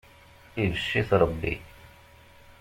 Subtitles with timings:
[0.63, 1.53] Ibecc-it Ṛebbi.